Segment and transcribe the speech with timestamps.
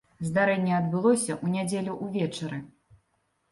[0.27, 2.61] Здарэнне адбылося ў нядзелю ўвечары.